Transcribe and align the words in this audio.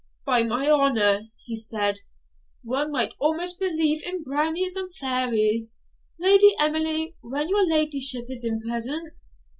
"By 0.25 0.41
my 0.41 0.67
honour," 0.67 1.27
he 1.45 1.55
said, 1.55 1.99
"one 2.63 2.91
might 2.91 3.13
almost 3.19 3.59
believe 3.59 4.01
in 4.03 4.23
brownies 4.23 4.75
and 4.75 4.91
fairies, 4.95 5.75
Lady 6.17 6.55
Emily, 6.57 7.15
when 7.21 7.49
your 7.49 7.63
ladyship 7.63 8.25
is 8.27 8.43
in 8.43 8.59
presence!" 8.61 9.43